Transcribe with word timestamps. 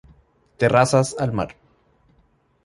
Terrazas 0.63 1.13
al 1.19 1.31
Mar. 1.31 1.55